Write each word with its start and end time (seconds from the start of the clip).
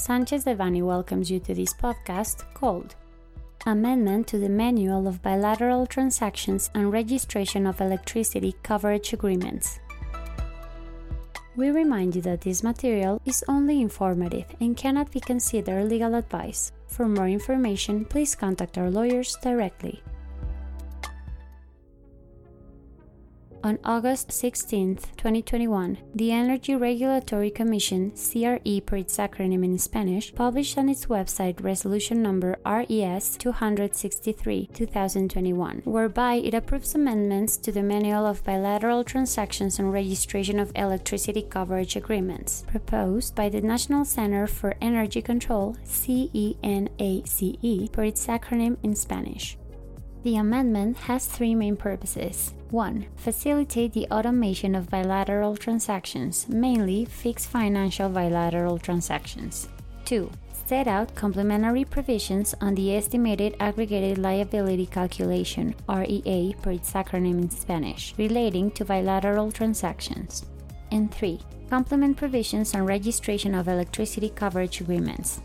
Sanchez 0.00 0.46
Devanny 0.46 0.80
welcomes 0.82 1.30
you 1.30 1.38
to 1.40 1.52
this 1.52 1.74
podcast 1.74 2.44
called 2.54 2.94
Amendment 3.66 4.26
to 4.28 4.38
the 4.38 4.48
Manual 4.48 5.06
of 5.06 5.20
Bilateral 5.20 5.86
Transactions 5.86 6.70
and 6.74 6.90
Registration 6.90 7.66
of 7.66 7.82
Electricity 7.82 8.54
Coverage 8.62 9.12
Agreements. 9.12 9.78
We 11.54 11.68
remind 11.68 12.16
you 12.16 12.22
that 12.22 12.40
this 12.40 12.62
material 12.62 13.20
is 13.26 13.44
only 13.46 13.82
informative 13.82 14.46
and 14.58 14.74
cannot 14.74 15.12
be 15.12 15.20
considered 15.20 15.90
legal 15.90 16.14
advice. 16.14 16.72
For 16.86 17.06
more 17.06 17.28
information, 17.28 18.06
please 18.06 18.34
contact 18.34 18.78
our 18.78 18.90
lawyers 18.90 19.36
directly. 19.42 20.02
On 23.62 23.78
August 23.84 24.32
16, 24.32 24.96
2021, 25.18 25.98
the 26.14 26.32
Energy 26.32 26.74
Regulatory 26.74 27.50
Commission, 27.50 28.10
CRE 28.12 28.80
per 28.80 28.96
its 28.96 29.18
acronym 29.18 29.62
in 29.62 29.76
Spanish, 29.76 30.34
published 30.34 30.78
on 30.78 30.88
its 30.88 31.04
website 31.06 31.62
resolution 31.62 32.22
number 32.22 32.56
RES 32.64 33.36
263 33.36 34.70
2021, 34.72 35.82
whereby 35.84 36.36
it 36.36 36.54
approves 36.54 36.94
amendments 36.94 37.58
to 37.58 37.70
the 37.70 37.82
Manual 37.82 38.24
of 38.24 38.42
Bilateral 38.44 39.04
Transactions 39.04 39.78
and 39.78 39.92
Registration 39.92 40.58
of 40.58 40.72
Electricity 40.74 41.42
Coverage 41.42 41.96
Agreements, 41.96 42.64
proposed 42.66 43.34
by 43.34 43.50
the 43.50 43.60
National 43.60 44.06
Center 44.06 44.46
for 44.46 44.74
Energy 44.80 45.20
Control, 45.20 45.76
CENACE, 45.84 46.32
per 47.92 48.04
its 48.04 48.26
acronym 48.26 48.78
in 48.82 48.94
Spanish. 48.96 49.58
The 50.22 50.36
amendment 50.36 50.98
has 50.98 51.24
three 51.24 51.54
main 51.54 51.76
purposes. 51.76 52.52
1. 52.68 53.06
Facilitate 53.16 53.94
the 53.94 54.06
automation 54.10 54.74
of 54.74 54.90
bilateral 54.90 55.56
transactions, 55.56 56.46
mainly 56.46 57.06
fixed 57.06 57.48
financial 57.48 58.10
bilateral 58.10 58.78
transactions. 58.78 59.68
2. 60.04 60.30
Set 60.66 60.86
out 60.86 61.14
complementary 61.14 61.86
provisions 61.86 62.54
on 62.60 62.74
the 62.74 62.94
estimated 62.94 63.56
aggregated 63.60 64.18
liability 64.18 64.84
calculation, 64.84 65.74
REA 65.88 66.54
per 66.60 66.72
its 66.72 66.92
acronym 66.92 67.40
in 67.40 67.50
Spanish, 67.50 68.12
relating 68.18 68.70
to 68.72 68.84
bilateral 68.84 69.50
transactions. 69.50 70.44
And 70.92 71.10
3. 71.10 71.40
Complement 71.70 72.18
provisions 72.18 72.74
on 72.74 72.84
registration 72.84 73.54
of 73.54 73.68
electricity 73.68 74.28
coverage 74.28 74.82
agreements. 74.82 75.40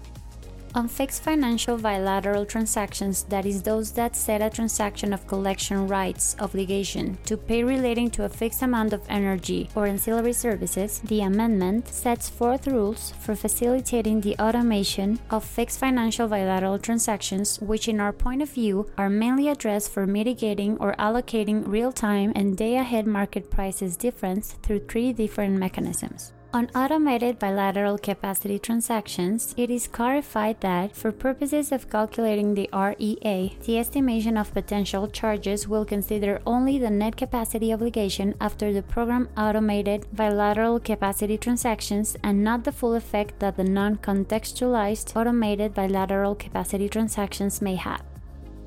On 0.75 0.89
fixed 0.89 1.23
financial 1.23 1.77
bilateral 1.77 2.45
transactions, 2.45 3.23
that 3.29 3.45
is, 3.45 3.63
those 3.63 3.93
that 3.93 4.13
set 4.13 4.41
a 4.41 4.49
transaction 4.49 5.13
of 5.13 5.25
collection 5.25 5.87
rights 5.87 6.35
obligation 6.41 7.17
to 7.23 7.37
pay 7.37 7.63
relating 7.63 8.09
to 8.11 8.25
a 8.25 8.29
fixed 8.29 8.61
amount 8.61 8.91
of 8.91 9.01
energy 9.07 9.69
or 9.73 9.87
ancillary 9.87 10.33
services, 10.33 10.99
the 11.05 11.21
amendment 11.21 11.87
sets 11.87 12.27
forth 12.27 12.67
rules 12.67 13.13
for 13.21 13.37
facilitating 13.37 14.19
the 14.19 14.37
automation 14.37 15.17
of 15.29 15.45
fixed 15.45 15.79
financial 15.79 16.27
bilateral 16.27 16.77
transactions, 16.77 17.57
which, 17.61 17.87
in 17.87 18.01
our 18.01 18.11
point 18.11 18.41
of 18.41 18.49
view, 18.49 18.85
are 18.97 19.09
mainly 19.09 19.47
addressed 19.47 19.93
for 19.93 20.05
mitigating 20.05 20.77
or 20.79 20.93
allocating 20.99 21.65
real 21.65 21.93
time 21.93 22.33
and 22.35 22.57
day 22.57 22.75
ahead 22.75 23.07
market 23.07 23.49
prices 23.49 23.95
difference 23.95 24.57
through 24.61 24.79
three 24.79 25.13
different 25.13 25.57
mechanisms. 25.57 26.34
On 26.55 26.69
automated 26.73 27.37
bilateral 27.37 27.97
capacity 27.97 28.57
transactions, 28.57 29.53
it 29.57 29.69
is 29.69 29.89
clarified 29.89 30.61
that, 30.61 30.95
for 30.95 31.11
purposes 31.11 31.73
of 31.73 31.89
calculating 31.89 32.55
the 32.55 32.69
REA, 32.71 33.57
the 33.65 33.77
estimation 33.77 34.37
of 34.37 34.53
potential 34.53 35.09
charges 35.09 35.67
will 35.67 35.83
consider 35.83 36.41
only 36.47 36.79
the 36.79 36.89
net 36.89 37.17
capacity 37.17 37.73
obligation 37.73 38.35
after 38.39 38.71
the 38.71 38.81
program 38.81 39.27
automated 39.35 40.07
bilateral 40.13 40.79
capacity 40.79 41.37
transactions 41.37 42.15
and 42.23 42.41
not 42.41 42.63
the 42.63 42.71
full 42.71 42.93
effect 42.93 43.37
that 43.39 43.57
the 43.57 43.65
non 43.65 43.97
contextualized 43.97 45.13
automated 45.13 45.73
bilateral 45.73 46.35
capacity 46.35 46.87
transactions 46.87 47.61
may 47.61 47.75
have. 47.75 48.14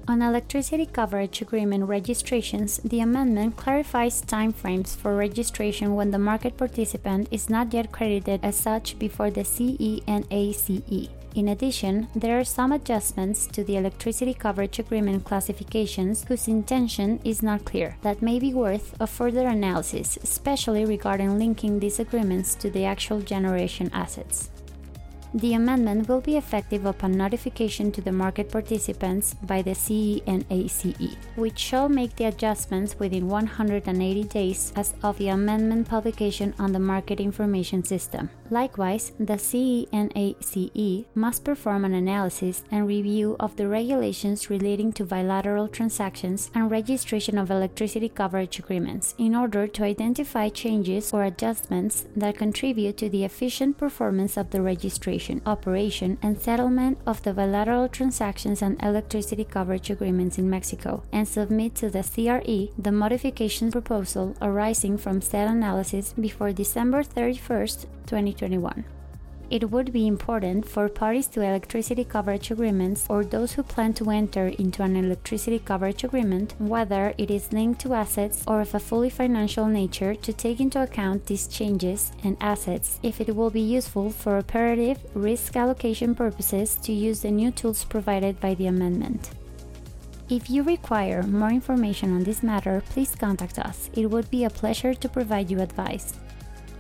On 0.09 0.23
electricity 0.23 0.87
coverage 0.87 1.43
agreement 1.43 1.85
registrations, 1.85 2.79
the 2.79 3.01
amendment 3.01 3.59
clarifies 3.59 4.23
timeframes 4.23 4.97
for 4.97 5.15
registration 5.15 5.95
when 5.97 6.13
the 6.13 6.19
market 6.19 6.57
participant 6.57 7.29
is 7.31 7.51
not 7.51 7.75
yet 7.75 7.93
credited 7.93 8.41
as 8.43 8.57
such 8.57 8.99
before 8.99 9.31
the 9.31 9.45
CENACE. 9.45 11.11
In 11.35 11.49
addition, 11.49 12.09
there 12.17 12.41
are 12.41 12.45
some 12.45 12.73
adjustments 12.73 13.47
to 13.49 13.63
the 13.63 13.77
electricity 13.77 14.33
coverage 14.33 14.79
agreement 14.79 15.25
classifications 15.25 16.25
whose 16.25 16.49
intention 16.49 17.21
is 17.23 17.43
not 17.43 17.67
clear, 17.67 17.99
that 18.01 18.23
may 18.23 18.39
be 18.39 18.55
worth 18.55 18.99
a 18.99 19.07
further 19.07 19.47
analysis, 19.47 20.17
especially 20.23 20.87
regarding 20.87 21.39
linking 21.39 21.81
these 21.81 22.01
agreements 22.01 22.55
to 22.55 22.71
the 22.71 22.87
actual 22.87 23.21
generation 23.21 23.91
assets. 23.93 24.49
The 25.35 25.53
amendment 25.53 26.09
will 26.09 26.23
be 26.23 26.39
effective 26.39 26.87
upon 26.87 27.13
notification 27.13 27.93
to 27.93 28.01
the 28.01 28.13
market 28.13 28.51
participants 28.51 29.35
by 29.35 29.61
the 29.61 29.75
CENACE, 29.75 31.17
which 31.37 31.59
shall 31.59 31.91
make 31.91 32.17
the 32.17 32.25
adjustments 32.25 32.99
within 32.99 33.29
180 33.29 34.25
days 34.25 34.73
as 34.75 34.95
of 35.03 35.19
the 35.19 35.29
amendment 35.29 35.87
publication 35.87 36.55
on 36.59 36.73
the 36.73 36.79
Market 36.79 37.21
Information 37.21 37.85
System. 37.85 38.31
Likewise, 38.51 39.13
the 39.21 39.37
CENACE 39.37 41.05
must 41.15 41.45
perform 41.45 41.85
an 41.85 41.93
analysis 41.93 42.63
and 42.71 42.89
review 42.89 43.37
of 43.39 43.55
the 43.57 43.69
regulations 43.69 44.49
relating 44.49 44.95
to 44.95 45.05
bilateral 45.05 45.69
transactions 45.69 46.51
and 46.55 46.71
registration 46.71 47.37
of 47.37 47.51
electricity 47.51 48.09
coverage 48.09 48.59
agreements 48.59 49.15
in 49.19 49.35
order 49.35 49.67
to 49.67 49.85
identify 49.85 50.49
changes 50.49 51.13
or 51.13 51.25
adjustments 51.25 52.07
that 52.17 52.39
contribute 52.39 52.97
to 52.97 53.11
the 53.11 53.25
efficient 53.25 53.77
performance 53.77 54.39
of 54.39 54.49
the 54.49 54.63
registration 54.63 55.18
operation, 55.47 56.19
and 56.23 56.41
settlement 56.41 56.99
of 57.07 57.23
the 57.23 57.33
bilateral 57.33 57.89
transactions 57.89 58.63
and 58.63 58.83
electricity 58.83 59.45
coverage 59.45 59.91
agreements 59.91 60.39
in 60.39 60.51
Mexico, 60.51 61.03
and 61.13 61.27
submit 61.27 61.75
to 61.77 61.91
the 61.91 62.03
CRE 62.03 62.73
the 62.81 62.93
modification 62.93 63.71
proposal 63.71 64.37
arising 64.41 64.97
from 64.99 65.21
said 65.21 65.49
analysis 65.49 66.13
before 66.13 66.53
December 66.53 67.03
31st, 67.03 67.87
2021 68.07 68.85
it 69.51 69.71
would 69.71 69.93
be 69.93 70.07
important 70.07 70.69
for 70.69 70.89
parties 70.89 71.27
to 71.29 71.41
electricity 71.41 72.05
coverage 72.05 72.51
agreements 72.51 73.07
or 73.09 73.25
those 73.25 73.53
who 73.53 73.63
plan 73.63 73.95
to 73.95 74.11
enter 74.11 74.49
into 74.49 74.83
an 74.83 74.97
electricity 74.97 75.59
coverage 75.59 76.05
agreement, 76.05 76.55
whether 76.59 77.15
it 77.17 77.31
is 77.31 77.53
linked 77.53 77.81
to 77.81 77.95
assets 77.95 78.45
or 78.47 78.61
of 78.61 78.75
a 78.75 78.79
fully 78.79 79.11
financial 79.11 79.67
nature, 79.67 80.15
to 80.15 80.33
take 80.33 80.61
into 80.61 80.83
account 80.83 81.27
these 81.27 81.47
changes 81.47 82.13
and 82.25 82.37
assets 82.41 83.01
if 83.03 83.21
it 83.21 83.35
will 83.35 83.51
be 83.51 83.61
useful 83.61 84.11
for 84.11 84.39
operative 84.39 84.99
risk 85.15 85.57
allocation 85.57 86.15
purposes 86.15 86.77
to 86.77 86.93
use 86.93 87.23
the 87.23 87.31
new 87.31 87.51
tools 87.51 87.85
provided 87.85 88.39
by 88.41 88.55
the 88.55 88.67
amendment. 88.67 89.31
If 90.29 90.51
you 90.51 90.63
require 90.63 91.23
more 91.23 91.49
information 91.49 92.15
on 92.15 92.25
this 92.25 92.43
matter, 92.43 92.83
please 92.91 93.15
contact 93.15 93.59
us. 93.59 93.89
It 93.95 94.11
would 94.11 94.31
be 94.31 94.45
a 94.45 94.51
pleasure 94.51 94.93
to 94.93 95.09
provide 95.09 95.51
you 95.51 95.61
advice. 95.61 96.13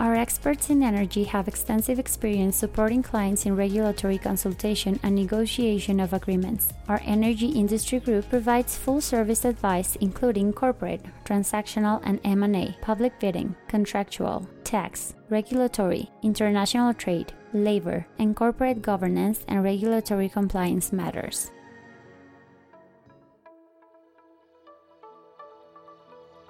Our 0.01 0.15
experts 0.15 0.71
in 0.71 0.85
energy 0.85 1.25
have 1.25 1.49
extensive 1.49 1.99
experience 1.99 2.55
supporting 2.55 3.03
clients 3.03 3.47
in 3.47 3.57
regulatory 3.57 4.17
consultation 4.17 5.01
and 5.03 5.13
negotiation 5.17 5.99
of 5.99 6.13
agreements. 6.13 6.69
Our 6.89 7.01
energy 7.05 7.49
industry 7.49 7.99
group 7.99 8.31
provides 8.31 8.77
full 8.79 9.01
service 9.01 9.45
advice 9.45 9.97
including 9.97 10.53
corporate, 10.53 11.05
transactional 11.25 12.01
and 12.05 12.21
M&A, 12.23 12.77
public 12.81 13.19
bidding, 13.19 13.57
contractual, 13.67 14.49
tax, 14.63 15.15
regulatory, 15.31 16.09
international 16.23 16.95
trade, 16.95 17.33
labor, 17.53 18.07
and 18.21 18.37
corporate 18.37 18.81
governance 18.81 19.45
and 19.49 19.65
regulatory 19.65 20.29
compliance 20.29 20.93
matters. 20.93 21.51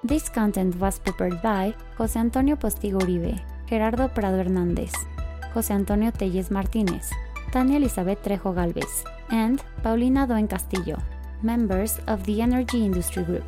This 0.04 0.28
content 0.28 0.76
was 0.78 1.00
prepared 1.00 1.42
by 1.42 1.75
José 1.98 2.19
Antonio 2.20 2.54
Postigo 2.56 3.00
Uribe, 3.00 3.41
Gerardo 3.68 4.09
Prado 4.09 4.39
Hernández, 4.39 4.92
José 5.53 5.72
Antonio 5.74 6.12
Telles 6.12 6.50
Martínez, 6.50 7.10
Tania 7.50 7.78
Elizabeth 7.78 8.22
Trejo 8.22 8.54
Galvez, 8.54 9.04
and 9.30 9.60
Paulina 9.83 10.24
Doen 10.24 10.47
Castillo, 10.47 11.03
members 11.42 11.98
of 12.06 12.22
the 12.24 12.41
Energy 12.41 12.84
Industry 12.84 13.24
Group. 13.24 13.45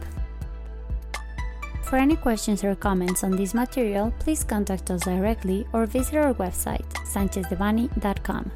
For 1.85 1.97
any 1.97 2.17
questions 2.17 2.65
or 2.65 2.75
comments 2.75 3.23
on 3.23 3.37
this 3.37 3.55
material, 3.55 4.13
please 4.19 4.43
contact 4.43 4.91
us 4.91 5.03
directly 5.03 5.67
or 5.73 5.87
visit 5.87 6.17
our 6.17 6.35
website, 6.35 6.89
sanchezdevanny.com. 7.07 8.51